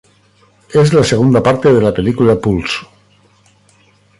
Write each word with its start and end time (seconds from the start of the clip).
Es 0.73 0.93
la 0.95 1.03
segunda 1.03 1.43
parte 1.43 1.71
de 1.71 1.79
la 1.79 1.93
película 1.93 2.35
Pulse. 2.39 2.87